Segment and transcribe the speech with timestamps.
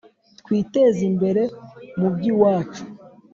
[0.39, 1.41] Twiteze imbere
[1.99, 2.83] mu by’iwacu